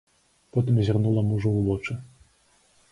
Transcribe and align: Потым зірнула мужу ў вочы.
Потым 0.55 0.79
зірнула 0.87 1.21
мужу 1.29 1.49
ў 1.53 1.61
вочы. 1.69 1.93